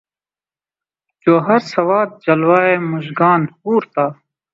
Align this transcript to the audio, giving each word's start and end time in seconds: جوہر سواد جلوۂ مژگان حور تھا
جوہر 1.21 1.61
سواد 1.73 2.09
جلوۂ 2.23 2.63
مژگان 2.91 3.41
حور 3.57 3.83
تھا 3.93 4.05